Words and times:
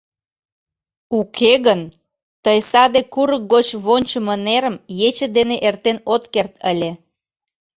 Уке 1.19 1.53
гын, 1.65 1.81
тый 2.43 2.59
саде 2.69 3.01
курык 3.13 3.43
гоч 3.53 3.67
вончымо 3.85 4.35
нерым 4.45 4.75
ече 5.09 5.27
дене 5.37 5.55
эртен 5.67 5.97
от 6.13 6.23
керт 6.33 6.53
ыле. 6.71 6.91